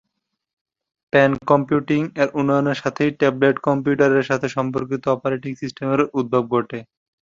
[1.13, 6.79] Pen computing এর উন্নয়নের সাথেই ট্যাবলেট কম্পিউটার এবং এর সাথে সম্পর্কিত অপারেটিং সিস্টেমের উদ্ভব ঘটে।